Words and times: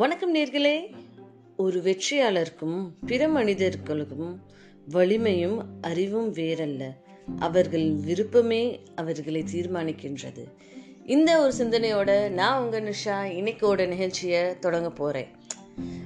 வணக்கம் 0.00 0.34
நேர்களே. 0.34 0.76
ஒரு 1.56 1.78
வெற்றியாளருக்கும் 1.80 2.78
பிற 3.06 3.28
மனிதர்களுக்கும் 3.28 4.40
வலிமையும் 4.90 5.58
அறிவும் 5.80 6.34
வேறல்ல. 6.34 6.82
அவர்கள் 7.38 7.92
விருப்பமே 7.92 8.80
அவர்களை 8.94 9.42
தீர்மானிக்கின்றது. 9.52 10.44
இந்த 11.06 11.40
ஒரு 11.40 11.52
சிந்தனையோட 11.58 12.30
நான் 12.30 12.62
உங்கள் 12.62 12.84
நிஷா 12.84 13.18
இன்னைக்கோட 13.38 13.88
நிகழ்ச்சியை 13.88 14.58
தொடங்க 14.58 14.90
போகிறேன் 14.90 15.30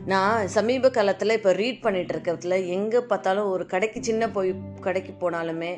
நான் 0.07 0.49
சமீப 0.49 0.91
காலத்தில் 0.91 1.37
இப்போ 1.39 1.53
ரீட் 1.53 1.81
பண்ணிட்டு 1.81 2.15
இருக்கிறதுல 2.15 2.67
எங்கே 2.67 3.01
பார்த்தாலும் 3.01 3.45
ஒரு 3.45 3.67
கடைக்கு 3.67 4.03
சின்ன 4.03 4.31
போய் 4.31 4.55
கடைக்கு 4.81 5.15
போனாலுமே 5.21 5.73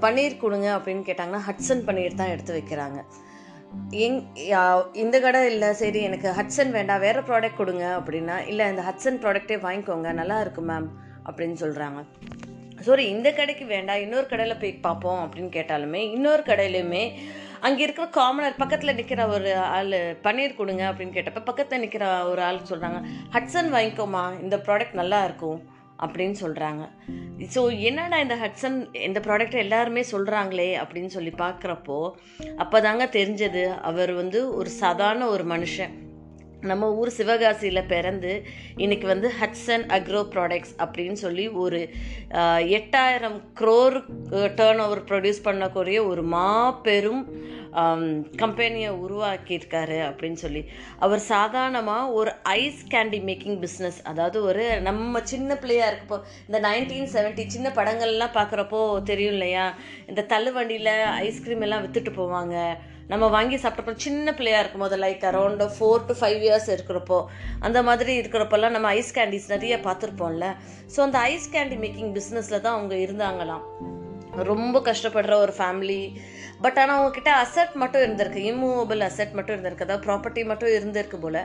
பன்னீர் 0.00 0.36
கொடுங்க 0.36 0.68
அப்படின்னு 0.78 1.06
கேட்டாங்கன்னா 1.10 1.46
ஹட்சன் 1.48 1.86
பன்னீர் 1.86 2.14
தான் 2.14 2.28
எடுத்து 2.28 2.62
வைக்கிறாங்க. 2.62 3.00
எங் 3.90 4.20
யா- 4.48 4.86
இந்த 4.92 5.20
கடை 5.20 5.46
இல்லை 5.46 5.72
சரி 5.72 6.02
எனக்கு 6.02 6.30
ஹட்சன் 6.30 6.70
வேண்டாம் 6.70 7.00
வேறு 7.00 7.20
ப்ராடக்ட் 7.20 7.56
கொடுங்க 7.56 8.00
அப்படின்னா 8.00 8.46
இல்லை 8.46 8.68
இந்த 8.68 8.82
ஹட்சன் 8.82 9.20
ப்ராடக்ட்டே 9.20 9.56
வாங்கிக்கோங்க 9.60 10.12
நல்லா 10.12 10.40
இருக்கு 10.40 10.62
மேம் 10.62 10.88
அப்படின்னு 11.24 11.52
சொல்கிறாங்க 11.60 12.00
சாரி 12.80 13.08
இந்த 13.08 13.32
கடைக்கு 13.32 13.64
வேண்டாம் 13.66 14.00
இன்னொரு 14.00 14.26
கடையில் 14.26 14.58
போய் 14.58 14.72
பார்ப்போம் 14.72 15.26
அப்படின்னு 15.26 15.48
கேட்டாலுமே 15.48 16.10
இன்னொரு 16.10 16.42
கடையிலுமே 16.42 17.16
அங்கே 17.60 17.82
இருக்கிற 17.82 18.06
காமனர் 18.06 18.56
பக்கத்தில் 18.56 18.94
நிற்கிற 18.94 19.26
ஒரு 19.26 19.56
ஆள் 19.56 20.18
பன்னீர் 20.22 20.56
கொடுங்க 20.56 20.92
அப்படின்னு 20.92 21.16
கேட்டப்ப 21.16 21.44
பக்கத்தில் 21.44 21.80
நிற்கிற 21.80 22.24
ஒரு 22.24 22.42
ஆள் 22.42 22.60
சொல்கிறாங்க 22.68 22.98
ஹட்சன் 23.32 23.72
வாங்கிக்கோமா 23.72 24.40
இந்த 24.40 24.56
ப்ராடக்ட் 24.56 24.92
நல்லா 24.92 25.24
இருக்கும். 25.24 25.72
அப்படின்னு 26.02 26.34
சொல்கிறாங்க 26.40 26.88
ஸோ 27.54 27.80
என்னடா 27.80 28.20
இந்த 28.20 28.36
ஹட்சன் 28.36 28.96
இந்த 28.96 29.20
ப்ராடக்ட் 29.20 29.56
எல்லாருமே 29.56 30.00
சொல்கிறாங்களே 30.00 30.84
அப்படின்னு 30.84 31.06
சொல்லி 31.06 31.30
பார்க்குறப்போ 31.38 32.10
அப்போ 32.56 32.80
தாங்க 32.80 33.04
தெரிஞ்சது 33.04 33.80
அவர் 33.80 34.12
வந்து 34.12 34.54
ஒரு 34.54 34.70
சாதாரண 34.70 35.26
ஒரு 35.26 35.44
மனுஷன். 35.44 36.02
நம்ம 36.60 36.94
ஊர் 36.94 37.12
சிவகாசியில் 37.16 37.86
பிறந்து 37.86 38.46
இன்றைக்கி 38.76 39.06
வந்து 39.06 39.32
ஹட்சன் 39.40 39.84
அக்ரோ 39.88 40.26
ப்ராடக்ட்ஸ் 40.30 40.74
அப்படின்னு 40.78 41.12
சொல்லி 41.12 41.48
ஒரு 41.48 41.88
எட்டாயிரம் 42.58 43.40
க்ரோர் 43.60 44.04
டேர்ன் 44.30 44.80
ஓவர் 44.80 45.04
ப்ரொடியூஸ் 45.04 45.44
பண்ணக்கூடிய 45.44 46.06
ஒரு 46.06 46.22
மாபெரும் 46.22 47.34
Um, 47.82 48.02
கம்பெனியை 48.40 48.90
உருவாக்கியிருக்காரு 49.04 49.96
அப்படின்னு 50.08 50.38
சொல்லி. 50.42 50.60
அவர் 51.04 51.22
சாதாரணமாக 51.30 52.12
ஒரு 52.18 52.32
ஐஸ் 52.42 52.82
கேண்டி 52.92 53.18
மேக்கிங் 53.28 53.58
பிஸ்னஸ் 53.64 53.98
அதாவது 54.10 54.38
ஒரு 54.48 54.64
நம்ம 54.88 55.22
சின்ன 55.32 55.56
பிள்ளையாக 55.62 55.88
இருக்கப்போ 55.90 56.18
இந்த 56.48 56.58
நைன்டீன் 56.68 57.08
செவன்ட்டி 57.14 57.46
சின்ன 57.54 57.70
படங்கள்லாம் 57.78 58.36
பார்க்குறப்போ 58.36 58.80
தெரியும் 59.10 59.34
இல்லையா? 59.36 59.64
இந்த 60.10 60.24
தள்ளுவண்டியில் 60.32 60.92
ஐஸ்கிரீம் 61.26 61.64
எல்லாம் 61.68 61.82
விற்றுட்டு 61.86 62.12
போவாங்க. 62.20 62.54
நம்ம 63.12 63.24
வாங்கி 63.36 63.56
சாப்பிட்டப்போ 63.56 63.96
சின்ன 64.06 64.34
பிள்ளையாக 64.38 64.62
இருக்கும் 64.62 64.84
போது 64.86 64.98
like 65.06 65.26
around 65.32 65.66
four 65.78 66.06
to 66.10 66.16
five 66.20 66.44
years 66.46 66.70
இருக்கிறப்போ 66.76 67.18
அந்த 67.68 67.82
மாதிரி 67.90 68.14
இருக்கிறப்பெல்லாம் 68.22 68.76
நம்ம 68.76 68.94
ஐஸ் 69.00 69.14
கேண்டிஸ் 69.18 69.52
நிறைய 69.54 69.76
பார்த்துருப்போம்ல. 69.88 70.48
ஸோ 70.94 71.00
அந்த 71.08 71.18
ஐஸ் 71.32 71.52
கேண்டி 71.56 71.78
மேக்கிங் 71.86 72.14
பிஸ்னஸில் 72.18 72.64
தான் 72.66 72.76
அவங்க 72.78 72.94
இருந்தாங்களாம். 73.06 73.66
ரொம்ப 74.42 74.78
கஷ்டப்படுற 74.78 75.34
ஒரு 75.34 75.54
ஃபேமிலி 75.58 76.16
பட் 76.60 76.78
ஆனால் 76.78 76.98
அவங்கக்கிட்ட 76.98 77.28
அசெட் 77.28 77.72
மட்டும் 77.72 78.02
இருந்திருக்கு. 78.02 78.40
இம்மூவபிள் 78.50 79.00
அசெட் 79.00 79.30
மட்டும் 79.30 79.56
இருந்திருக்கு. 79.56 79.80
அதாவது 79.80 80.06
ப்ராப்பர்ட்டி 80.06 80.44
மட்டும் 80.44 80.68
இருந்திருக்கு 80.68 81.16
போல். 81.16 81.40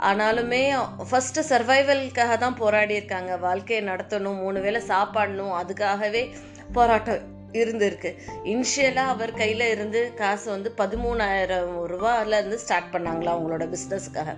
ஆனாலுமே 0.00 0.84
ஃபஸ்ட்டு 1.10 1.46
சர்வைவல்காக 1.48 2.38
தான் 2.38 2.54
போராடி 2.54 2.94
இருக்காங்க. 2.94 3.36
வாழ்க்கையை 3.36 3.88
நடத்தணும் 3.88 4.38
மூணு 4.38 4.60
வேளை 4.60 4.82
சாப்பாடணும். 4.88 5.54
அதுக்காகவே 5.62 6.32
போராட்டம் 6.72 7.34
இருந்திருக்கு. 7.52 8.18
இனிஷியலாக 8.44 9.14
அவர் 9.14 9.32
கையில் 9.32 9.70
இருந்து 9.70 10.12
காசு 10.14 10.50
வந்து 10.50 10.74
பதிமூணாயிரம் 10.78 11.72
ரூபாலேருந்து 11.92 12.32
இருந்து 12.32 12.58
ஸ்டார்ட் 12.58 12.92
பண்ணாங்களா 12.92 13.34
அவங்களோட 13.36 13.76
பிஸ்னஸ்க்காக 13.76 14.36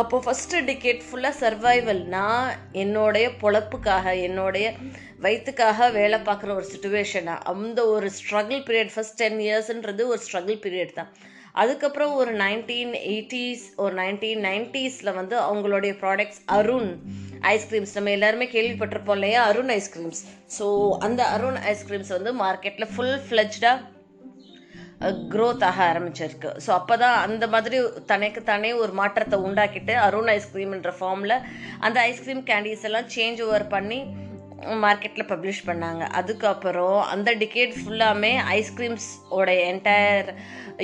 அப்போ 0.00 0.16
ஃபஸ்ட்டு 0.24 0.58
டிக்கெட் 0.68 1.02
ஃபுல்லாக 1.06 1.34
சர்வைவல் 1.40 2.02
நான் 2.14 2.50
என்னுடைய 2.82 3.26
பொழப்புக்காக 3.42 4.14
என்னுடைய 4.26 4.66
வயிற்றுக்காக 5.24 5.88
வேலை 5.92 6.18
பார்க்குற 6.28 6.50
ஒரு 6.58 6.66
சுச்சுவேஷனாக 6.72 7.44
அந்த 7.52 7.80
ஒரு 7.94 8.08
ஸ்ட்ரகிள் 8.18 8.62
பீரியட் 8.68 8.92
ஃபஸ்ட் 8.94 9.18
டென் 9.22 9.38
இயர்ஸ்ன்றது 9.46 10.02
ஒரு 10.12 10.20
ஸ்ட்ரகிள் 10.26 10.58
பீரியட் 10.64 10.96
தான். 10.98 11.10
அதுக்கப்புறம் 11.62 12.12
ஒரு 12.20 12.32
நைன்டீன் 12.36 12.92
எயிட்டிஸ் 13.12 13.64
ஒரு 13.76 13.94
நைன்டீன் 13.94 14.42
நைன்ட்டீஸில் 14.48 15.16
வந்து 15.16 15.36
அவங்களுடைய 15.46 15.92
ப்ராடக்ட்ஸ் 16.02 16.40
அருண் 16.58 16.90
ஐஸ்கிரீம்ஸ் 17.54 17.94
நம்ம 17.94 18.10
எல்லாருமே 18.10 18.46
கேள்விப்பட்டிருப்போம் 18.56 19.18
இல்லையா? 19.18 19.40
அருண் 19.50 19.72
ஐஸ்கிரீம்ஸ் 19.78 20.22
ஸோ 20.58 20.66
அந்த 20.98 21.22
அருண் 21.36 21.60
ஐஸ்கிரீம்ஸ் 21.72 22.12
வந்து 22.16 22.32
மார்க்கெட்டில் 22.44 22.92
ஃபுல் 22.94 23.16
ஃப்ளெஜ்டாக 23.26 23.76
க்ரோத் 25.32 25.62
ஆக 25.68 25.78
ஆரம்பிச்சிருக்கு. 25.90 26.50
ஸோ 26.64 26.70
அப்போ 26.78 26.94
தான் 27.02 27.18
அந்த 27.26 27.44
மாதிரி 27.52 27.76
தனக்கு 28.10 28.40
தானே 28.50 28.70
ஒரு 28.82 28.92
மாற்றத்தை 29.00 29.36
உண்டாக்கிட்டு 29.48 29.94
அருண் 30.06 30.32
ஐஸ்கிரீம்ன்ற 30.38 30.92
ஃபார்மில் 30.98 31.36
அந்த 31.86 31.98
ஐஸ்கிரீம் 32.10 32.42
கேண்டீஸ் 32.50 32.84
எல்லாம் 32.88 33.08
சேஞ்ச் 33.16 33.40
ஓவர் 33.46 33.66
பண்ணி 33.76 34.00
மார்க்கெட்டில் 34.84 35.28
பப்ளிஷ் 35.30 35.62
பண்ணாங்க. 35.68 36.02
அதுக்கப்புறம் 36.18 36.98
அந்த 37.12 37.30
டிகேட் 37.42 37.74
ஃபுல்லாமே 37.80 38.32
ஐஸ்கிரீம்ஸ் 38.56 39.10
உடைய 39.36 39.60
என்டையர் 39.72 40.28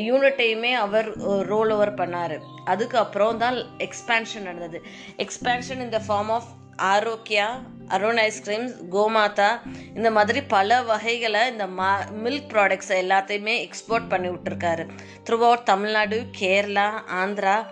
யூனிட்டையுமே 0.08 0.70
அவர் 0.84 1.08
ரோல் 1.52 1.72
ஓவர் 1.74 1.94
பண்ணார். 2.00 2.36
அதுக்கப்புறம் 2.74 3.42
தான் 3.44 3.58
எக்ஸ்பேன்ஷன் 3.86 4.48
நடந்தது. 4.50 4.80
எக்ஸ்பேன்ஷன் 5.24 5.84
இந்த 5.86 6.00
form 6.06 6.32
of 6.36 6.48
Arokya 6.78 7.48
Arun 7.88 8.16
ice creams 8.16 8.72
Komatha 8.92 9.60
இந்த 9.94 10.10
மாதிரி 10.10 10.42
பல 10.42 10.82
வகைகளை 10.82 11.50
இந்த 11.50 11.66
மா 11.66 12.02
மில்க் 12.24 12.48
ப்ராடக்ட்ஸ் 12.52 12.88
எல்லாத்தையுமே 12.88 13.68
எக்ஸ்போர்ட் 13.68 14.08
பண்ணி 14.08 14.28
விட்டுருக்காரு. 14.28 14.86
த்ரூ 15.26 15.38
அவுட் 15.38 15.64
தமிழ்நாடு 15.64 16.26
கேரளா 16.40 16.88
ஆந்திரா 17.22 17.66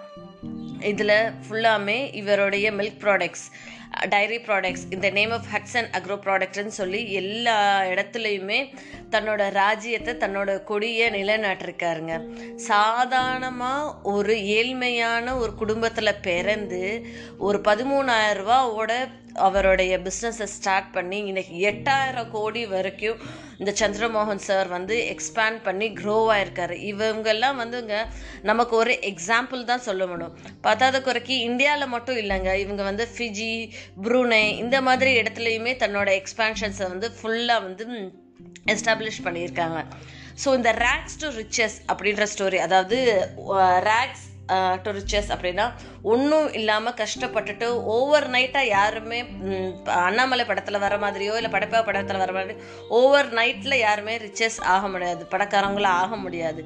இதில் 0.81 1.33
ஃபுல்லாமே 1.45 2.15
இவருடைய 2.15 2.73
மில்க் 2.73 3.01
ப்ராடக்ட்ஸ் 3.01 3.47
டைரி 4.09 4.37
ப்ராடக்ட்ஸ் 4.37 4.87
இந்த 4.91 5.11
நேம் 5.11 5.31
ஆஃப் 5.31 5.47
ஹட்சன் 5.53 5.89
அக்ரோ 5.99 6.17
ப்ராடக்ட்னு 6.25 6.67
சொல்லி 6.67 7.13
எல்லா 7.13 7.83
இடத்துலையுமே 7.83 8.75
தன்னோட 9.11 9.51
ராஜ்யத்தை 9.51 10.15
தன்னோட 10.15 10.63
கொடியை 10.63 11.11
நிலைநாட்டிருக்காருங்க. 11.11 12.15
சாதாரணமாக 12.57 13.95
ஒரு 14.03 14.35
ஏழ்மையான 14.35 15.39
ஒரு 15.39 15.55
குடும்பத்தில் 15.55 16.21
பிறந்து 16.23 17.07
ஒரு 17.39 17.59
பதிமூணாயிரம் 17.59 18.33
ரூபாவோட 18.35 18.93
அவருடைய 19.47 19.93
பிஸ்னஸை 20.07 20.47
ஸ்டார்ட் 20.57 20.91
பண்ணி 20.97 21.19
இன்னைக்கு 21.31 21.55
எட்டாயிரம் 21.71 22.31
கோடி 22.37 22.63
வரைக்கும் 22.75 23.21
இந்த 23.59 23.73
சந்திரமோகன் 23.81 24.43
சார் 24.47 24.69
வந்து 24.69 24.95
எக்ஸ்பேண்ட் 25.15 25.61
பண்ணி 25.67 25.87
க்ரோ 26.01 26.17
ஆயிருக்காரு. 26.35 26.77
இவங்கெல்லாம் 26.91 27.61
வந்துங்க 27.63 27.95
நமக்கு 28.51 28.77
ஒரு 28.83 28.95
எக்ஸாம்பிள் 29.11 29.69
தான் 29.71 29.85
சொல்ல 29.89 30.07
முடியும். 30.13 30.35
பத்தாத 30.67 31.03
குறைக்கு 31.07 31.37
இந்தியாவில் 31.49 31.93
மட்டும் 31.95 32.21
இல்லைங்க. 32.23 32.53
இவங்க 32.65 32.83
வந்து 32.91 33.07
ஃபிஜி 33.15 33.53
ப்ரூனே 34.07 34.45
இந்த 34.65 34.77
மாதிரி 34.89 35.13
இடத்துலையுமே 35.23 35.75
தன்னோட 35.85 36.11
எக்ஸ்பேன்ஷன்ஸை 36.21 36.89
வந்து 36.95 37.11
ஃபுல்லாக 37.19 37.65
வந்து 37.69 37.87
எஸ்டாப்ளிஷ் 38.75 39.25
பண்ணியிருக்காங்க. 39.27 39.81
ஸோ 40.43 40.49
இந்த 40.59 40.71
ரேக்ஸ் 40.87 41.19
டு 41.23 41.29
ரிச்சஸ் 41.41 41.77
அப்படின்ற 41.93 42.25
ஸ்டோரி 42.35 42.59
அதாவது 42.67 42.97
ரேக்ஸ் 43.91 44.25
டு 44.83 44.91
அப்படின்னா 45.35 45.73
ஒன்றும் 46.03 46.53
இல்லாமல் 46.53 46.95
கஷ்டப்பட்டுட்டு 46.95 47.67
ஓவர் 47.85 48.31
நைட்டாக 48.31 48.63
யாருமே 48.63 49.25
அண்ணாமலை 49.85 50.45
படத்தில் 50.45 50.79
வர 50.79 50.97
மாதிரியோ 50.97 51.37
இல்லை 51.37 51.51
படப்பா 51.51 51.85
படத்தில் 51.85 52.17
வர 52.17 52.33
மாதிரி 52.33 52.57
ஓவர் 52.89 53.33
நைட்டில் 53.35 53.77
யாருமே 53.77 54.17
ரிச்சஸ் 54.17 54.61
ஆக 54.61 54.89
முடியாது. 54.89 55.27
பணக்காரங்களும் 55.31 55.97
ஆக 56.03 56.17
முடியாது. 56.17 56.63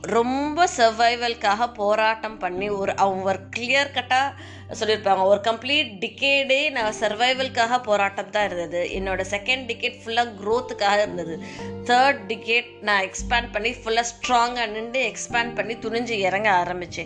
ரொம்ப 0.00 0.68
சர்வைவல்காக 0.76 1.72
போராட்டம் 1.72 2.38
பண்ணி 2.38 2.68
ஒரு 2.68 2.96
அவங்க 2.96 3.38
கிளியர் 3.56 3.94
கட்டாக 3.94 4.34
சொல்லியிருப்பாங்க. 4.80 5.22
ஒரு 5.24 5.40
கம்ப்ளீட் 5.40 5.90
டிகேடே 6.02 6.70
நான் 6.70 6.94
சர்வைவல்காக 7.00 7.82
போராட்டம் 7.82 8.30
தான் 8.30 8.44
இருந்தது. 8.44 8.88
என்னோட 8.92 9.24
செகண்ட் 9.30 9.66
டிக்கெட் 9.66 9.96
ஃபுல்லாக 10.04 10.34
க்ரோத்துக்காக 10.42 10.98
இருந்தது. 10.98 11.42
தேர்ட் 11.84 12.26
டிக்கெட் 12.26 12.70
நான் 12.80 13.04
எக்ஸ்பேண்ட் 13.08 13.52
பண்ணி 13.52 13.70
ஃபுல்லாக 13.70 14.06
ஸ்ட்ராங்காக 14.12 14.66
நின்று 14.66 15.12
எக்ஸ்பேண்ட் 15.12 15.54
பண்ணி 15.54 15.74
துணிஞ்சு 15.74 16.18
இறங்க 16.28 16.50
ஆரம்பித்தேன் 16.50 16.99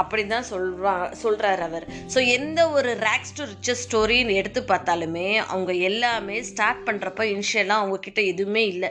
அப்படி 0.00 0.22
தான் 0.26 0.46
சொல்றா 0.50 0.92
சொல்கிறார் 1.22 1.62
அவர். 1.66 1.84
ஸோ 2.12 2.18
எந்த 2.36 2.60
ஒரு 2.76 2.90
ரேக்ஸ் 3.06 3.34
டு 3.38 3.42
ரிச்சஸ் 3.50 3.82
ஸ்டோரின்னு 3.84 4.36
எடுத்து 4.40 4.60
பார்த்தாலுமே 4.70 5.26
அவங்க 5.52 5.72
எல்லாமே 5.88 6.36
ஸ்டார்ட் 6.50 6.80
பண்ணுறப்ப 6.86 7.24
இனிஷியலாக 7.32 7.82
அவங்கக்கிட்ட 7.82 8.20
எதுவுமே 8.32 8.62
இல்லை. 8.74 8.90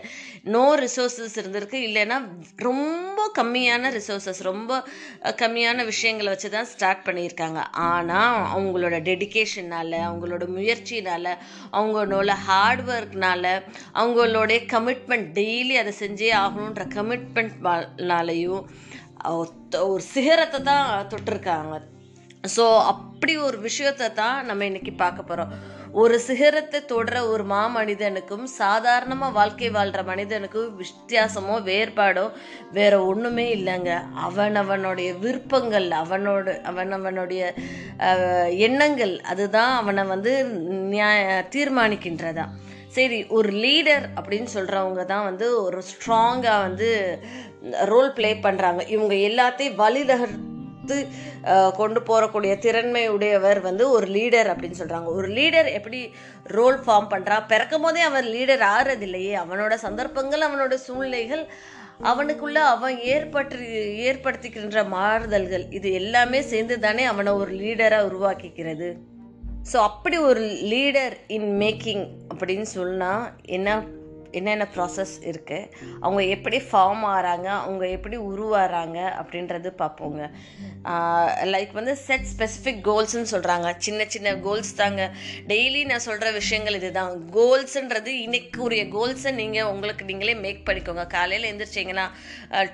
நோ 0.55 0.63
ரிசோர்ஸஸ் 0.83 1.37
இருந்திருக்கு. 1.41 1.79
இல்லைன்னா 1.87 2.17
ரொம்ப 2.67 3.17
கம்மியான 3.39 3.91
ரிசோர்ஸஸ் 3.97 4.41
ரொம்ப 4.49 4.71
கம்மியான 5.41 5.85
விஷயங்களை 5.91 6.29
வச்சு 6.33 6.51
தான் 6.57 6.69
ஸ்டார்ட் 6.73 7.03
பண்ணியிருக்காங்க. 7.07 7.63
ஆனால் 7.89 8.37
அவங்களோட 8.55 8.99
டெடிக்கேஷனால் 9.09 9.97
அவங்களோட 10.09 10.45
முயற்சினால் 10.57 11.31
அவங்களோட 11.77 12.31
ஹார்ட் 12.47 12.85
ஒர்க்னால 12.95 13.45
அவங்களுடைய 14.01 14.59
கமிட்மெண்ட் 14.75 15.27
டெய்லி 15.39 15.75
அதை 15.83 15.93
செஞ்சே 16.03 16.31
ஆகணுன்ற 16.43 16.85
கமிட்மெண்ட்னாலையும் 16.97 18.63
ஒரு 19.93 20.03
சிகரத்தை 20.13 20.59
தான் 20.71 20.87
தொட்டிருக்காங்க. 21.11 21.75
ஸோ 22.55 22.63
அப்படி 22.91 23.33
ஒரு 23.47 23.57
விஷயத்தை 23.67 24.07
தான் 24.13 24.37
நம்ம 24.45 24.65
இன்னைக்கு 24.65 24.93
பார்க்க 25.01 25.29
போகிறோம் 25.29 25.51
ஒரு 26.01 26.15
சிகரத்தை 26.27 26.79
தொடுற 26.91 27.17
ஒரு 27.31 27.43
மாமனிதனுக்கும் 27.51 28.45
சாதாரணமாக 28.59 29.35
வாழ்க்கை 29.37 29.69
வாழ்கிற 29.69 30.01
மனிதனுக்கும் 30.09 30.69
வித்தியாசமோ 30.81 31.55
வேறுபாடோ 31.69 32.25
வேற 32.77 32.93
ஒன்றுமே 33.09 33.45
இல்லைங்க. 33.57 33.91
அவனவனுடைய 34.27 35.09
விருப்பங்கள் 35.19 35.89
அவனோட 36.01 36.55
அவனவனுடைய 36.71 37.41
எண்ணங்கள் 38.67 39.13
அதுதான் 39.33 39.73
அவனை 39.81 40.05
வந்து 40.13 40.33
நியாய 40.93 41.43
தீர்மானிக்கின்றதா. 41.55 42.47
சரி 42.91 43.17
ஒரு 43.31 43.49
லீடர் 43.63 44.05
அப்படின்னு 44.15 44.49
சொல்கிறவங்க 44.53 45.03
தான் 45.05 45.25
வந்து 45.25 45.47
ஒரு 45.61 45.79
ஸ்ட்ராங்காக 45.89 46.63
வந்து 46.63 46.89
ரோல் 47.85 48.13
ப்ளே 48.13 48.31
பண்ணுறாங்க 48.43 48.81
இவங்க 48.87 49.13
எல்லாத்தையும் 49.27 49.77
வழிநகர்த்து 49.77 50.97
அஹ், 51.51 51.71
கொண்டு 51.73 51.99
போகக்கூடிய 52.01 52.53
திறன்மை 52.59 53.03
உடையவர் 53.09 53.59
வந்து 53.61 53.83
ஒரு 53.91 54.07
லீடர் 54.11 54.49
அப்படின்னு 54.51 54.79
சொல்கிறாங்க 54.79 55.09
ஒரு 55.13 55.27
லீடர் 55.31 55.69
எப்படி 55.77 55.99
ரோல் 56.51 56.79
ஃபார்ம் 56.81 57.11
பண்ணுறா 57.11 57.37
பிறக்கும் 57.47 57.81
போதே 57.81 58.01
அவன் 58.01 58.27
லீடர் 58.33 58.63
ஆறதில்லையே. 58.71 59.33
அவனோட 59.43 59.73
சந்தர்ப்பங்கள் 59.81 60.45
அவனோட 60.47 60.73
சூழ்நிலைகள் 60.85 61.43
அவனுக்குள்ள 62.03 62.59
அவன் 62.69 62.95
ஏற்பட்டு 63.09 63.57
ஏற்படுத்திக்கின்ற 64.05 64.83
மாறுதல்கள் 64.91 65.65
இது 65.71 65.87
எல்லாமே 65.93 66.41
சேர்ந்து 66.47 66.77
தானே 66.79 67.03
அவனை 67.05 67.31
ஒரு 67.41 67.53
லீடராக 67.59 68.07
உருவாக்கிக்கிறது. 68.09 68.89
ஸோ 69.65 69.77
அப்படி 69.81 70.17
ஒரு 70.27 70.43
லீடர் 70.69 71.15
இன் 71.29 71.49
மேக்கிங் 71.59 72.05
அப்படின்னு 72.41 72.67
சொன்னால் 72.71 73.25
என்ன 73.45 73.69
என்னென்ன 74.39 74.67
ப்ராசஸ் 74.75 75.13
இருக்குது 75.31 75.69
அவங்க 75.99 76.21
எப்படி 76.35 76.57
ஃபார்ம் 76.69 77.03
ஆகிறாங்க 77.13 77.47
அவங்க 77.65 77.85
எப்படி 77.97 78.17
உருவாகிறாங்க 78.29 78.97
அப்படின்றது 79.21 79.69
பார்ப்போங்க. 79.81 80.21
லைக் 81.53 81.71
வந்து 81.79 81.93
செட் 82.07 82.27
ஸ்பெசிஃபிக் 82.33 82.81
கோல்ஸ்னு 82.89 83.31
சொல்கிறாங்க 83.33 83.67
சின்ன 83.87 84.05
சின்ன 84.13 84.35
கோல்ஸ் 84.45 84.73
தாங்க. 84.81 85.01
டெய்லி 85.51 85.81
நான் 85.91 86.05
சொல்கிற 86.07 86.31
விஷயங்கள் 86.39 86.77
இதுதான். 86.79 87.11
கோல்ஸுன்றது 87.37 88.11
இன்னைக்குரிய 88.25 88.83
கோல்ஸை 88.97 89.33
நீங்கள் 89.41 89.69
உங்களுக்கு 89.73 90.05
நீங்களே 90.05 90.35
மேக் 90.45 90.63
பண்ணிக்கோங்க. 90.69 91.05
காலையில் 91.15 91.47
எழுந்திரிச்சிங்கன்னா 91.51 92.07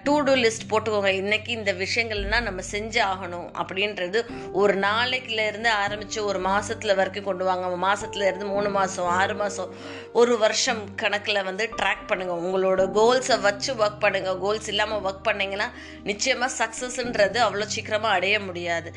டூ 0.06 0.16
டூ 0.28 0.36
லிஸ்ட் 0.46 0.70
போட்டுக்கோங்க. 0.72 1.12
இன்னைக்கு 1.22 1.52
இந்த 1.60 1.74
விஷயங்கள்லாம் 1.84 2.48
நம்ம 2.50 2.62
செஞ்சு 2.72 3.02
ஆகணும் 3.12 3.50
அப்படின்றது 3.62 4.20
ஒரு 4.62 4.76
நாளைக்குல 4.88 5.48
இருந்து 5.52 5.70
ஆரம்பித்து 5.84 6.20
ஒரு 6.26 6.42
மாசத்துல 6.50 6.96
வரைக்கும் 7.00 7.28
கொண்டு 7.30 7.46
வாங்க. 7.50 7.66
மாசத்துல 7.88 8.28
இருந்து 8.30 8.46
மூணு 8.54 8.70
மாதம் 8.78 9.12
ஆறு 9.20 9.36
மாதம் 9.42 9.74
ஒரு 10.20 10.34
வருஷம் 10.44 10.82
கணக்கில் 11.02 11.46
வந்து 11.50 11.66
ட்ராக் 11.80 12.04
பண்ணுங்கள் 12.10 12.42
உங்களோட 12.44 12.82
கோல்ஸை 12.98 13.38
வச்சு 13.48 13.72
ஒர்க் 13.84 14.04
பண்ணுங்கள் 14.06 14.40
கோல்ஸ் 14.44 14.70
இல்லாமல் 14.74 15.04
ஒர்க் 15.08 15.28
பண்ணிங்கன்னா 15.30 15.68
நிச்சயமாக 16.10 16.52
சக்ஸஸ்ன்றது 16.60 17.40
அவ்வளோ 17.46 17.68
சீக்கிரமாக 17.76 18.18
அடைய 18.18 18.38
முடியாது. 18.48 18.92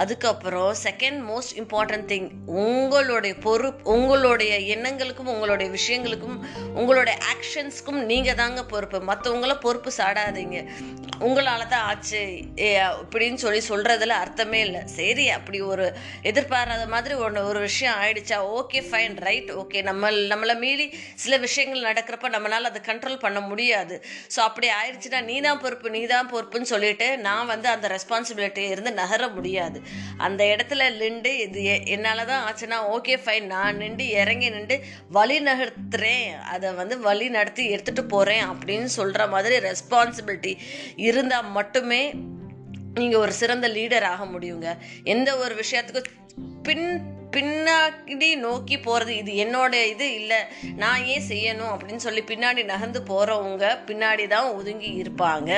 அதுக்கப்புறம் 0.00 0.72
செகண்ட் 0.86 1.20
மோஸ்ட் 1.30 1.54
இம்பார்ட்டன்ட் 1.62 2.08
திங் 2.12 2.28
உங்களுடைய 2.62 3.34
பொறுப்பு 3.46 3.84
உங்களுடைய 3.94 4.52
எண்ணங்களுக்கும் 4.74 5.32
உங்களுடைய 5.34 5.68
விஷயங்களுக்கும் 5.78 6.38
உங்களுடைய 6.80 7.16
ஆக்ஷன்ஸ்க்கும் 7.32 8.00
நீங்கள் 8.10 8.38
தாங்க 8.42 8.64
பொறுப்பு. 8.72 8.98
மற்றவங்கள 9.10 9.54
பொறுப்பு 9.66 9.92
சாடாதீங்க. 10.00 10.58
உங்களால் 11.26 11.70
தான் 11.72 11.84
ஆச்சு 11.90 12.20
இப்படின்னு 13.04 13.38
சொல்லி 13.44 13.60
சொல்கிறதுல 13.68 14.16
அர்த்தமே 14.24 14.60
இல்லை. 14.66 14.82
சரி 14.96 15.24
அப்படி 15.36 15.58
ஒரு 15.72 15.86
எதிர்பாராத 16.30 16.82
மாதிரி 16.94 17.14
ஒன்று 17.26 17.46
ஒரு 17.50 17.60
விஷயம் 17.68 17.96
ஆயிடுச்சா 18.02 18.38
ஓகே 18.58 18.80
ஃபைன் 18.88 19.16
ரைட் 19.26 19.50
ஓகே 19.62 19.80
நம்ம 19.88 20.10
நம்மளை 20.32 20.56
மீறி 20.64 20.86
சில 21.24 21.36
விஷயங்கள் 21.46 21.86
நடக்கிறப்ப 21.88 22.30
நம்மளால் 22.36 22.70
அதை 22.70 22.82
கண்ட்ரோல் 22.90 23.22
பண்ண 23.24 23.40
முடியாது. 23.50 23.96
ஸோ 24.34 24.40
அப்படி 24.48 24.68
ஆயிடுச்சுன்னா 24.78 25.22
நீ 25.30 25.38
தான் 25.48 25.62
பொறுப்பு 25.64 25.94
நீ 25.96 26.02
தான் 26.14 26.30
பொறுப்புன்னு 26.34 26.72
சொல்லிட்டு 26.74 27.08
நான் 27.28 27.50
வந்து 27.54 27.70
அந்த 27.74 27.88
ரெஸ்பான்சிபிலிட்டியை 27.96 28.70
இருந்து 28.74 28.92
நகர 29.02 29.28
முடியாது. 29.38 29.80
அந்த 30.16 30.44
இடத்துல 30.44 30.96
நின்று 30.96 31.38
இது 31.38 31.64
எ- 31.64 31.82
தான் 32.24 32.54
ஆச்சுன்னா 32.54 32.78
ஓகே 32.92 33.18
ஃபைன் 33.24 33.46
நான் 33.46 33.76
நின்று 33.76 34.08
இறங்கி 34.08 34.50
நின்று 34.50 34.84
வழி 35.10 35.42
நகர்த்துறேன். 35.42 36.38
அதை 36.40 36.72
வந்து 36.72 37.00
வழி 37.00 37.28
நடத்தி 37.28 37.74
எடுத்துகிட்டு 37.74 38.00
போகிறேன் 38.00 38.48
அப்படின்னு 38.48 38.84
சொல்கிற 38.84 39.26
மாதிரி 39.26 39.66
ரெஸ்பான்சிபிலிட்டி 39.68 40.56
இருந்தால் 40.96 41.50
மட்டுமே 41.50 42.14
நீங்கள் 42.94 43.20
ஒரு 43.20 43.32
சிறந்த 43.32 43.68
லீடர் 43.68 44.02
ஆக 44.02 44.24
முடியுங்க. 44.24 44.76
எந்த 45.04 45.36
ஒரு 45.36 45.54
விஷயத்துக்கும் 45.54 46.04
பின் 46.62 47.14
பின்னாடி 47.36 48.28
நோக்கி 48.44 48.76
போகிறது 48.78 49.12
இது 49.22 49.32
என்னோட 49.44 49.74
இது 49.92 50.06
இல்லை. 50.20 50.40
நான் 50.82 51.04
ஏன் 51.14 51.26
செய்யணும் 51.28 51.72
அப்படின்னு 51.72 52.04
சொல்லி 52.06 52.22
பின்னாடி 52.30 52.64
நகர்ந்து 52.72 53.02
போகிறவங்க 53.10 53.64
பின்னாடி 53.88 54.26
தான் 54.34 54.48
ஒதுங்கி 54.58 54.90
இருப்பாங்க. 55.02 55.50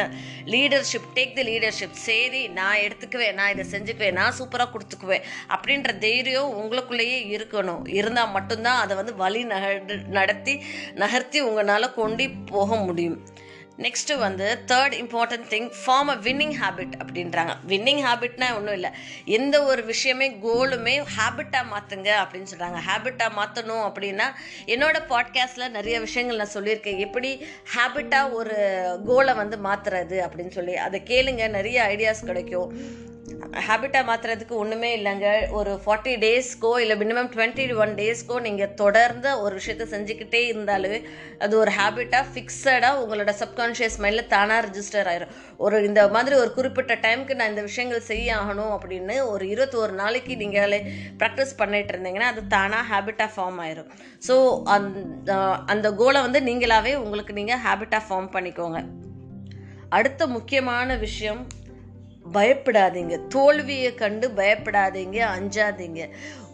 லீடர்ஷிப் 0.54 1.08
டேக் 1.16 1.36
தி 1.38 1.44
லீடர்ஷிப் 1.50 1.98
சரி 2.06 2.42
நான் 2.58 2.82
எடுத்துக்குவேன் 2.86 3.38
நான் 3.40 3.52
இதை 3.54 3.66
செஞ்சுக்குவேன் 3.74 4.18
நான் 4.20 4.36
சூப்பராக 4.38 4.72
கொடுத்துக்குவேன் 4.74 5.26
அப்படின்ற 5.54 5.98
தைரியம் 6.06 6.54
உங்களுக்குள்ளேயே 6.60 7.18
இருக்கணும். 7.36 7.82
இருந்தால் 7.98 8.34
மட்டும்தான் 8.36 8.80
அதை 8.84 8.96
வந்து 8.96 9.14
வழி 9.24 9.42
நக 9.54 9.66
நடத்தி 10.18 10.56
நகர்த்தி 11.02 11.40
உங்களால் 11.48 11.94
கொண்டு 12.00 12.24
போக 12.52 12.76
முடியும். 12.86 13.18
நெக்ஸ்ட் 13.78 14.18
வந்து 14.18 14.58
third 14.66 14.94
important 15.02 15.48
thing 15.48 15.72
form 15.86 16.08
a 16.08 16.16
winning 16.16 16.54
habit 16.62 16.92
அப்படின்றாங்க. 17.04 17.52
வின்னிங் 17.66 18.02
ஹேபிட்னா 18.06 18.56
ஒன்றும் 18.56 18.72
இல்லை. 18.72 18.90
எந்த 19.24 19.64
ஒரு 19.64 19.84
விஷயமே 19.84 20.30
கோலுமே 20.30 21.04
ஹேபிட்டாக 21.16 21.64
மாற்றுங்க 21.72 22.10
அப்படின்னு 22.22 22.46
சொல்கிறாங்க 22.56 22.78
ஹேபிட்டாக 22.88 23.30
மாற்றணும் 23.36 23.84
அப்படின்னா 23.88 24.24
என்னோட 24.66 24.96
பாட்காஸ்ட்டில் 25.08 25.70
நிறைய 25.70 26.00
விஷயங்கள் 26.00 26.36
நான் 26.36 26.54
சொல்லியிருக்கேன். 26.54 26.98
எப்படி 26.98 27.46
ஹேபிட்டாக 27.74 28.32
ஒரு 28.32 28.56
கோலை 29.06 29.34
வந்து 29.34 29.58
மாற்றுறது 29.64 30.18
அப்படின்னு 30.28 30.50
சொல்லி. 30.50 30.76
அதை 30.76 31.02
கேளுங்க 31.04 31.48
நிறைய 31.48 31.82
ஐடியாஸ் 31.88 32.26
கிடைக்கும். 32.26 32.76
ஹேபிட்டாக 33.66 34.04
மாற்றுறதுக்கு 34.08 34.54
ஒன்றுமே 34.62 34.90
இல்லைங்க. 34.98 35.28
ஒரு 35.58 35.72
ஃபார்ட்டி 35.84 36.12
டேஸ்க்கோ 36.24 36.70
இல்லை 36.82 36.94
மினிமம் 37.02 37.30
டுவெண்ட்டி 37.34 37.64
ஒன் 37.82 37.92
டேஸ்க்கோ 38.00 38.36
நீங்கள் 38.46 38.74
தொடர்ந்து 38.80 39.30
ஒரு 39.44 39.52
விஷயத்த 39.58 39.84
செஞ்சுக்கிட்டே 39.94 40.40
இருந்தாலே 40.52 41.00
அது 41.44 41.54
ஒரு 41.62 41.72
ஹேபிட்டாக 41.78 42.24
ஃபிக்ஸடாக 42.32 43.00
உங்களோட 43.02 43.32
சப்கான்ஷியஸ் 43.42 43.98
மைண்டில் 44.04 44.30
தானாக 44.34 44.60
ரிஜிஸ்டர் 44.68 45.10
ஆயிரும். 45.12 45.32
ஒரு 45.64 45.76
இந்த 45.88 46.02
மாதிரி 46.16 46.36
ஒரு 46.42 46.50
குறிப்பிட்ட 46.58 46.94
டைமுக்கு 47.06 47.38
நான் 47.40 47.52
இந்த 47.54 47.64
விஷயங்கள் 47.68 48.08
செய்ய 48.10 48.36
ஆகணும் 48.40 48.72
அப்படின்னு 48.76 49.16
ஒரு 49.32 49.46
இருபத்தோரு 49.54 49.94
நாளைக்கு 50.02 50.36
நீங்களே 50.42 50.80
ப்ராக்டிஸ் 51.22 51.58
பண்ணிட்டு 51.60 51.94
இருந்தீங்கன்னா 51.94 52.30
அது 52.32 52.42
தானாக 52.56 52.84
ஹேபிட்டாக 52.92 53.30
ஃபார்ம் 53.36 53.60
ஆயிரும். 53.66 53.90
ஸோ 54.28 54.36
அந்த 54.76 55.32
அந்த 55.74 55.90
கோலை 56.02 56.22
வந்து 56.28 56.42
நீங்களாகவே 56.50 56.94
உங்களுக்கு 57.04 57.38
நீங்கள் 57.40 57.62
ஹேபிட்டாக 57.66 58.02
ஃபார்ம் 58.08 58.30
பண்ணிக்கோங்க. 58.36 58.80
அடுத்த 59.98 60.22
முக்கியமான 60.36 60.96
விஷயம் 61.06 61.42
பயப்படாதீங்க. 62.36 63.14
தோல்வியை 63.34 63.90
கண்டு 63.94 64.26
பயப்படாதீங்க 64.38 65.18
அஞ்சாதீங்க. 65.36 66.02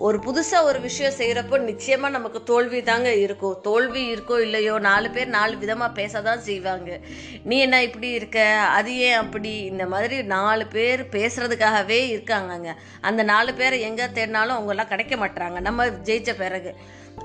ஒரு 0.07 0.19
புதுசாக 0.27 0.69
ஒரு 0.69 0.79
விஷயம் 0.81 1.17
செய்கிறப்போ 1.19 1.57
நிச்சயமாக 1.71 2.15
நமக்கு 2.17 2.41
தோல்வி 2.43 2.81
தாங்க 2.83 3.11
இருக்கும். 3.25 3.57
தோல்வி 3.69 4.03
இருக்கோ 4.15 4.37
இல்லையோ 4.47 4.75
நாலு 4.89 5.11
பேர் 5.11 5.29
நாலு 5.37 5.55
விதமாக 5.59 5.97
பேச 6.01 6.23
தான் 6.29 6.45
செய்வாங்க. 6.49 6.99
நீ 7.45 7.59
என்ன 7.59 7.83
இப்படி 7.83 8.11
இருக்க? 8.19 8.41
அது 8.79 8.93
ஏன் 9.09 9.21
அப்படி? 9.23 9.53
இந்த 9.73 9.87
மாதிரி 9.87 10.19
நாலு 10.37 10.67
பேர் 10.67 11.03
பேசுகிறதுக்காகவே 11.17 12.01
இருக்காங்கங்க. 12.15 12.73
அந்த 13.01 13.23
நாலு 13.33 13.55
பேரை 13.55 13.79
எங்கே 13.91 14.09
தேடினாலும் 14.19 14.57
அவங்கெல்லாம் 14.57 14.93
கிடைக்க 14.93 15.17
மாட்டுறாங்க 15.17 15.61
நம்ம 15.61 15.87
ஜெயித்த 16.11 16.35
பிறகு. 16.45 16.73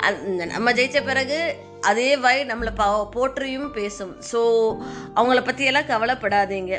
அந் 0.08 0.18
நம்ம 0.54 0.72
ஜெயிச்ச 0.72 1.00
பிறகு 1.10 1.38
அதே 1.90 2.10
வாய் 2.24 2.42
நம்மளை 2.50 2.72
பா 2.76 2.88
போற்றியும் 3.18 3.70
பேசும். 3.80 4.16
ஸோ 4.32 4.40
அவங்கள 5.16 5.42
பற்றியெல்லாம் 5.44 5.92
கவலைப்படாதீங்க. 5.92 6.76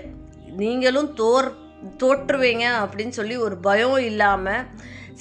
நீங்களும் 0.57 1.11
தோற் 1.15 1.49
தோற்றுவீங்க 1.99 2.65
அப்படின்னு 2.81 3.11
சொல்லி 3.11 3.37
ஒரு 3.37 3.57
பயம் 3.57 3.99
இல்லாமல் 3.99 4.67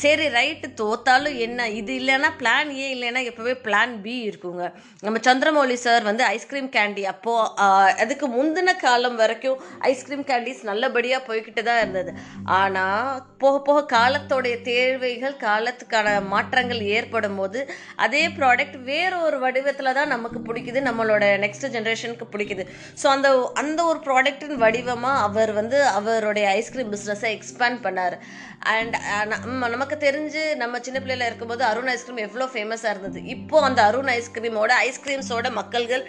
சரி 0.03 0.25
ரைட்டு 0.37 0.67
தோத்தாலும் 0.81 1.37
என்ன? 1.45 1.67
இது 1.79 1.91
இல்லைன்னா 2.01 2.29
பிளான் 2.39 2.69
ஏ 2.81 2.87
இல்லைன்னா 2.95 3.21
எப்போவே 3.29 3.53
பிளான் 3.65 3.93
பி 4.05 4.15
இருக்குங்க. 4.29 4.65
நம்ம 5.05 5.19
சந்திரமௌலி 5.27 5.77
சார் 5.85 6.03
வந்து 6.09 6.23
ஐஸ்கிரீம் 6.35 6.69
கேண்டி 6.75 7.03
அப்போது 7.13 7.95
அதுக்கு 8.03 8.27
முந்தின 8.37 8.75
காலம் 8.85 9.17
வரைக்கும் 9.21 9.59
ஐஸ்கிரீம் 9.91 10.25
கேண்டீஸ் 10.29 10.61
நல்லபடியாக 10.71 11.27
போய்கிட்டு 11.29 11.63
தான் 11.69 11.81
இருந்தது. 11.83 12.13
ஆனால் 12.59 13.21
போக 13.43 13.55
போக 13.67 13.83
காலத்தோடைய 13.95 14.55
தேவைகள் 14.71 15.35
காலத்துக்கான 15.47 16.07
மாற்றங்கள் 16.33 16.81
ஏற்படும் 16.97 17.37
போது 17.39 17.59
அதே 18.05 18.23
ப்ராடக்ட் 18.37 18.77
வேற 18.91 19.11
ஒரு 19.27 19.39
வடிவத்தில் 19.45 19.97
தான் 19.99 20.13
நமக்கு 20.15 20.41
பிடிக்குது 20.49 20.81
நம்மளோட 20.89 21.23
நெக்ஸ்ட் 21.45 21.67
ஜென்ரேஷனுக்கு 21.75 22.27
பிடிக்குது. 22.33 22.65
ஸோ 23.01 23.07
அந்த 23.15 23.29
அந்த 23.63 23.79
ஒரு 23.91 24.01
ப்ராடக்ட்டின் 24.07 24.61
வடிவமாக 24.65 25.23
அவர் 25.27 25.53
வந்து 25.59 25.79
அவருடைய 25.99 26.47
ஐஸ்கிரீம் 26.59 26.93
பிஸ்னஸை 26.95 27.31
எக்ஸ்பேண்ட் 27.37 27.81
பண்ணார். 27.87 28.17
அண்ட் 28.75 28.95
நம்ம 29.75 29.78
நமக்கு 29.79 29.97
தெரிஞ்சு 30.07 30.41
நம்ம 30.61 30.79
சின்ன 30.85 30.97
பிள்ளையில 30.99 31.27
இருக்கும்போது 31.29 31.63
அருண் 31.63 31.89
ஐஸ்கிரீம் 31.93 32.23
எவ்வளோ 32.25 32.45
ஃபேமஸாக 32.53 32.93
இருந்தது. 32.93 33.19
இப்போ 33.33 33.57
அந்த 33.67 33.79
அருண் 33.89 34.09
ஐஸ்கிரீமோட 34.15 34.71
ஐஸ்கிரீம்ஸோட 34.87 35.49
மக்கள்கள் 35.59 36.03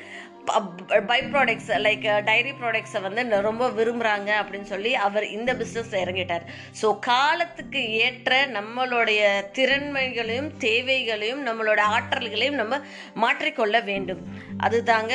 பை 1.11 1.19
ப்ராடக்ட்ஸ் 1.33 1.71
லைக் 1.87 2.07
டைரி 2.28 2.52
ப்ராடக்ட்ஸை 2.61 3.00
வந்து 3.07 3.40
ரொம்ப 3.49 3.64
விரும்புகிறாங்க 3.78 4.30
அப்படின்னு 4.40 4.69
சொல்லி 4.73 4.92
அவர் 5.07 5.26
இந்த 5.37 5.50
பிஸ்னஸ் 5.61 5.95
இறங்கிட்டார். 6.02 6.45
ஸோ 6.80 6.87
காலத்துக்கு 7.09 7.83
ஏற்ற 8.04 8.38
நம்மளுடைய 8.59 9.21
திறன்மைகளையும் 9.59 10.50
தேவைகளையும் 10.66 11.42
நம்மளோட 11.49 11.80
ஆற்றல்களையும் 11.97 12.61
நம்ம 12.62 12.80
மாற்றிக்கொள்ள 13.25 13.76
வேண்டும். 13.90 14.23
அதுதாங்க 14.66 15.14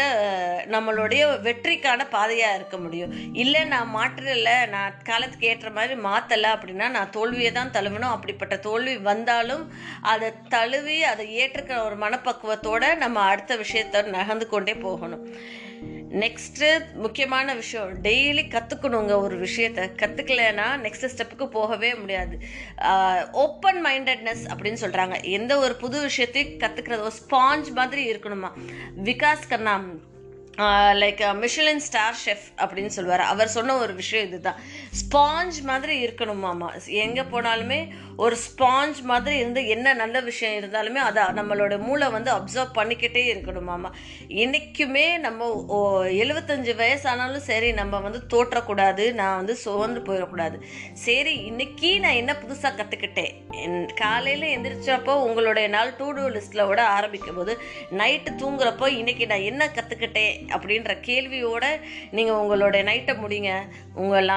நம்மளுடைய 0.76 1.24
வெற்றிக்கான 1.48 2.08
பாதையாக 2.16 2.58
இருக்க 2.60 2.78
முடியும். 2.86 3.12
இல்லை 3.44 3.64
நான் 3.74 3.90
மாற்றல 3.98 4.54
நான் 4.76 5.00
காலத்துக்கு 5.10 5.50
ஏற்ற 5.54 5.70
மாதிரி 5.78 5.96
மாற்றலை 6.08 6.50
அப்படின்னா 6.56 6.90
நான் 6.98 7.14
தோல்வியை 7.18 7.52
தான் 7.60 7.74
தழுவணும். 7.78 8.14
அப்படிப்பட்ட 8.16 8.56
தோல்வி 8.68 8.96
வந்தாலும் 9.12 9.66
அதை 10.14 10.30
தழுவி 10.56 10.98
அதை 11.12 11.26
ஏற்றுக்கிற 11.42 11.78
ஒரு 11.88 11.98
மனப்பக்குவத்தோடு 12.06 12.90
நம்ம 13.04 13.24
அடுத்த 13.32 13.54
விஷயத்தை 13.64 14.02
நகர்ந்து 14.18 14.48
கொண்டே 14.54 14.76
போகணும். 14.88 15.25
நெக்ஸ்ட்டு 16.22 16.68
முக்கியமான 16.94 17.54
விஷயம் 17.54 17.90
டெய்லி 18.04 18.44
கற்றுக்கணுங்க 18.54 19.16
ஒரு 19.16 19.36
விஷயத்த. 19.44 19.80
கற்றுக்கலைன்னா 20.02 20.68
நெக்ஸ்ட் 20.86 21.10
ஸ்டெப்புக்கு 21.14 21.46
போகவே 21.48 21.96
முடியாது. 21.96 22.36
ஓப்பன் 23.32 23.86
மைண்டட்னஸ் 23.86 24.44
அப்படின்னு 24.54 24.84
சொல்கிறாங்க 24.86 25.16
எந்த 25.38 25.58
ஒரு 25.58 25.76
புது 25.76 26.02
விஷயத்தையும் 26.02 26.58
கற்றுக்கிறது 26.60 27.06
ஒரு 27.08 27.16
ஸ்பாஞ்ச் 27.22 27.72
மாதிரி 27.74 28.12
இருக்கணுமா? 28.12 28.52
Vikas 29.04 29.48
Khanna 29.50 29.76
like 31.02 31.22
Michelin 31.40 31.80
star 31.80 32.16
chef 32.26 32.46
அப்படின்னு 32.58 32.94
சொல்லுவார். 32.98 33.24
அவர் 33.32 33.48
சொன்ன 33.48 33.78
ஒரு 33.78 33.94
விஷயம் 33.94 34.28
இதுதான். 34.28 34.60
ஸ்பாஞ்ச் 35.02 35.58
மாதிரி 35.64 35.96
இருக்கணுமாமா? 36.06 36.68
எங்கே 36.86 37.22
போனாலுமே 37.22 37.80
ஒரு 38.18 38.38
ஸ்பாஞ்ச் 38.46 39.02
மாதிரி 39.02 39.38
இருந்து 39.38 39.68
என்ன 39.68 39.94
நல்ல 39.94 40.20
விஷயம் 40.20 40.64
இருந்தாலுமே 40.64 40.94
அதை 40.94 41.24
நம்மளோட 41.24 41.80
மூளை 41.80 42.10
வந்து 42.10 42.34
அப்சர்வ் 42.34 42.76
பண்ணிக்கிட்டே 42.76 43.24
இருக்கணுமாமா 43.34 43.92
என்றைக்குமே 44.28 45.18
நம்ம 45.18 45.52
ஓ- 45.54 46.04
எழுபத்தஞ்சு 46.04 46.74
வயசானாலும் 46.76 47.38
சரி 47.38 47.72
நம்ம 47.72 48.00
வந்து 48.00 48.22
தோற்றக்கூடாது 48.30 49.14
நான் 49.14 49.36
வந்து 49.36 49.56
சோர்ந்து 49.56 50.00
போயிடக்கூடாது. 50.00 50.62
சரி 50.94 51.36
இன்னைக்கு 51.36 52.00
நான் 52.00 52.12
என்ன 52.12 52.34
புதுசாக 52.34 52.76
கற்றுக்கிட்டேன் 52.76 53.94
காலையில் 53.96 54.58
எந்திரிச்சப்போ 54.58 55.14
உங்களுடைய 55.22 55.68
நாள் 55.68 55.96
டூ 55.96 56.12
டூ 56.12 56.22
லிஸ்ட்டில் 56.22 56.68
விட 56.68 56.88
ஆரம்பிக்கும் 56.88 57.36
போது 57.36 57.58
நைட்டு 57.92 58.32
தூங்குறப்போ 58.38 58.88
இன்னைக்கு 58.88 59.28
நான் 59.28 59.40
என்ன 59.40 59.72
கற்றுக்கிட்டேன் 59.76 60.48
அப்படின்ற 60.48 60.98
கேள்வியோடு 61.06 61.80
நீங்கள் 62.12 62.36
உங்களுடைய 62.36 62.92
நைட்டை 62.92 63.16
முடிங்க. 63.18 63.62
உங்கள் 63.96 64.30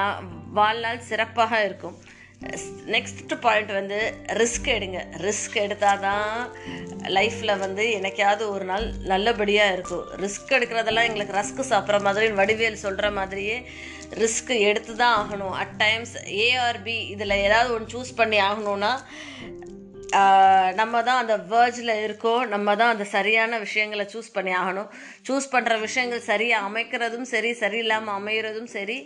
வாழ்நாள் 0.53 0.99
சிறப்பாக 0.99 1.65
இருக்கும். 1.65 1.97
நெக்ஸ்ட் 2.41 3.33
பாயிண்ட் 3.41 3.71
வந்து 3.71 3.97
ரிஸ்க் 4.39 4.67
எடுங்க. 4.75 4.99
ரிஸ்க் 5.25 5.55
எடுத்தால் 5.55 5.99
தான் 5.99 6.51
லைஃப்பில் 7.17 7.59
வந்து 7.59 7.83
என்னைக்காவது 7.97 8.43
ஒரு 8.49 8.65
நாள் 8.65 8.85
நல்லபடியாக 9.11 9.73
இருக்கும். 9.73 10.05
ரிஸ்க் 10.23 10.55
எடுக்கிறதெல்லாம் 10.57 11.07
எங்களுக்கு 11.09 11.37
ரஸ்க் 11.39 11.61
சாப்பிட்ற 11.71 11.99
மாதிரி 12.01 12.27
வடிவேல் 12.41 12.83
சொல்கிற 12.85 13.11
மாதிரியே 13.11 13.57
ரிஸ்க் 14.21 14.53
எடுத்து 14.69 14.95
தான் 14.95 15.17
ஆகணும் 15.21 15.55
அட் 15.61 15.75
டைம்ஸ் 15.77 16.15
ஏஆர்பி 16.45 16.97
இதில் 17.15 17.41
ஏதாவது 17.45 17.73
ஒன்று 17.73 17.93
சூஸ் 17.95 18.15
பண்ணி 18.15 18.39
ஆகணும்னா 18.39 18.93
நம்ம 20.79 21.01
தான் 21.07 21.19
அந்த 21.21 21.35
வேர்ஜில் 21.51 21.91
இருக்கோம். 22.03 22.43
நம்ம 22.53 22.75
தான் 22.79 22.91
அந்த 22.93 23.05
சரியான 23.13 23.59
விஷயங்களை 23.63 24.05
சூஸ் 24.13 24.29
பண்ணி 24.35 24.53
ஆகணும். 24.59 24.89
சூஸ் 25.27 25.47
பண்ணுற 25.53 25.73
விஷயங்கள் 25.83 26.23
சரியாக 26.29 26.67
அமைக்கிறதும் 26.69 27.27
சரி 27.33 27.51
சரியில்லாமல் 27.61 28.17
அமைகிறதும் 28.19 28.71
சரி 28.75 28.97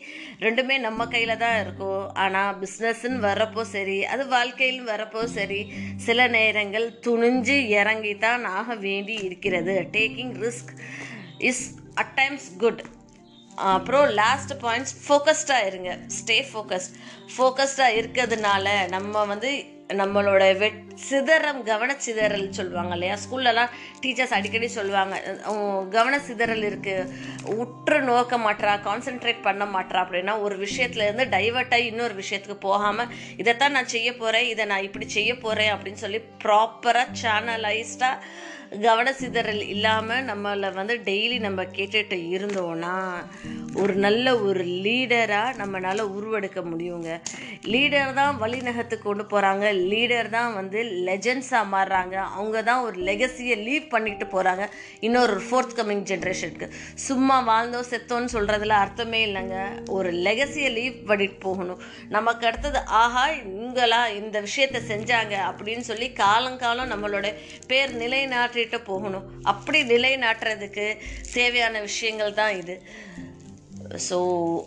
ரெண்டுமே 0.45 0.77
நம்ம 0.87 1.07
கையில் 1.15 1.41
தான் 1.43 1.57
இருக்கும். 1.63 2.03
ஆனால் 2.23 2.55
பிஸ்னஸ்ன்னு 2.61 3.19
வர்றப்போ 3.27 3.65
சரி 3.75 3.97
அது 4.13 4.25
வாழ்க்கையிலும் 4.35 4.91
வரப்போ 4.93 5.23
சரி 5.37 5.61
சில 6.07 6.27
நேரங்கள் 6.37 6.87
துணிஞ்சு 7.07 7.57
இறங்கி 7.81 8.15
தான் 8.25 8.45
ஆக 8.57 8.75
வேண்டி 8.87 9.17
இருக்கிறது. 9.27 9.75
Taking 9.97 10.33
risk 10.45 10.73
is 11.51 11.63
at 12.03 12.15
times 12.21 12.49
good 12.65 12.83
அப்புறம் 13.73 14.05
லாஸ்ட் 14.23 14.53
பாயிண்ட்ஸ் 14.65 14.95
ஃபோக்கஸ்டாக 15.05 15.67
இருங்க. 15.69 15.91
ஸ்டே 16.19 16.37
ஃபோக்கஸ்ட் 16.51 16.95
ஃபோக்கஸ்டாக 17.35 17.97
இருக்கிறதுனால 17.99 18.67
நம்ம 18.95 19.25
வந்து 19.31 19.51
நம்மளோட 19.97 20.57
வெட் 20.57 20.81
சிதறம் 20.95 21.65
கவனச்சிதறல் 21.65 22.49
சொல்லுவாங்க 22.49 22.93
இல்லையா 22.93 23.15
ஸ்கூல்லலாம் 23.15 23.71
டீச்சர்ஸ் 24.01 24.33
அடிக்கடி 24.33 24.67
சொல்லுவாங்க 24.67 25.15
கவன 25.89 26.19
சிதறல் 26.19 26.63
இருக்குது 26.63 27.09
உற்று 27.55 28.01
நோக்க 28.01 28.37
மாட்றா 28.37 28.73
கான்சென்ட்ரேட் 28.87 29.41
பண்ண 29.41 29.65
மாட்றா. 29.65 30.01
அப்படின்னா 30.03 30.39
ஒரு 30.39 30.55
விஷயத்துலேருந்து 30.57 31.25
டைவர்ட்டாக 31.35 31.73
ஆகி 31.73 31.85
இன்னொரு 31.85 32.13
விஷயத்துக்கு 32.13 32.57
போகாமல் 32.59 33.07
இதைத்தான் 33.37 33.71
நான் 33.71 33.87
செய்ய 33.87 34.15
போகிறேன் 34.15 34.45
இதை 34.45 34.65
நான் 34.65 34.83
இப்படி 34.83 35.09
செய்ய 35.09 35.37
போகிறேன் 35.37 35.73
அப்படின்னு 35.73 36.01
சொல்லி 36.05 36.21
ப்ராப்பராக 36.43 37.15
சேனலைஸ்டாக 37.21 38.17
கவன 38.81 39.13
சிதறல் 39.13 39.67
இல்லாமல் 39.67 40.25
நம்மளை 40.25 40.73
வந்து 40.73 40.95
டெய்லி 41.05 41.39
நம்ம 41.39 41.63
கேட்டுட்டு 41.63 42.17
இருந்தோம்னா 42.33 42.93
ஒரு 43.81 43.93
நல்ல 43.95 44.39
ஒரு 44.39 44.63
லீடராக 44.85 45.57
நம்மளால் 45.59 46.01
உருவெடுக்க 46.15 46.59
முடியுங்க. 46.61 47.09
லீடர் 47.73 48.13
தான் 48.13 48.39
வழிநகத்து 48.41 48.95
கொண்டு 48.99 49.23
போகிறாங்க 49.23 49.65
லீடர் 49.91 50.29
தான் 50.29 50.53
வந்து 50.53 50.79
லெஜண்ட்ஸாக 51.07 51.71
மாறுறாங்க. 51.73 52.15
அவங்க 52.37 52.63
தான் 52.63 52.81
ஒரு 52.81 52.97
லெகசியை 53.09 53.57
லீவ் 53.63 53.87
பண்ணிக்கிட்டு 53.89 54.27
போகிறாங்க 54.35 54.65
இன்னொரு 54.99 55.37
ஃபோர்த் 55.49 55.77
கமிங் 55.79 56.03
ஜென்ரேஷனுக்கு 56.11 56.69
சும்மா 57.07 57.37
வாழ்ந்தோம் 57.51 57.89
செத்தோன்னு 57.91 58.33
சொல்கிறதுல 58.35 58.77
அர்த்தமே 58.83 59.21
இல்லைங்க. 59.27 59.57
ஒரு 59.89 60.11
லெகசியை 60.11 60.71
லீவ் 60.71 60.99
பண்ணிட்டு 61.05 61.39
போகணும். 61.47 61.81
நமக்கு 62.09 62.47
அடுத்தது 62.47 62.79
ஆஹா 63.03 63.29
இவங்களா 63.29 64.15
இந்த 64.21 64.41
விஷயத்த 64.41 64.81
செஞ்சாங்க 64.91 65.37
அப்படின்னு 65.49 65.85
சொல்லி 65.91 66.11
காலங்காலம் 66.11 66.91
நம்மளோட 66.91 67.33
பேர் 67.67 67.91
நிலைநாட்டிட்டு 68.63 68.89
போகணும். 68.91 69.25
அப்படி 69.43 69.79
நிலைநாட்டுறதுக்கு 69.83 70.97
தேவையான 71.33 71.79
விஷயங்கள் 71.79 72.33
தான் 72.33 72.55
இது. 72.55 72.75
ஸோ 74.09 74.17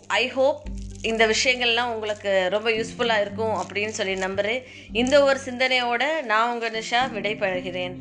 ஐ 0.07 0.27
ஹோப் 0.27 0.61
இந்த 1.01 1.23
விஷயங்கள்லாம் 1.27 1.91
உங்களுக்கு 1.93 2.31
ரொம்ப 2.49 2.69
யூஸ்ஃபுல்லாக 2.69 3.23
இருக்கும் 3.25 3.55
அப்படின்னு 3.61 3.93
சொல்லி 3.99 4.15
நம்புகிறேன் 4.15 4.61
இந்த 4.91 5.23
ஒரு 5.23 5.39
சிந்தனையோடு 5.39 6.23
நான் 6.23 6.51
உங்கள் 6.53 6.75
நிஷா 6.79 7.01
விடைபெறுகிறேன். 7.15 7.95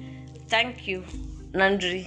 தேங்க்யூ 0.49 1.01
நன்றி. 1.53 2.03